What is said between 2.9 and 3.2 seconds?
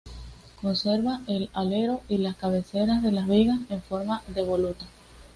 de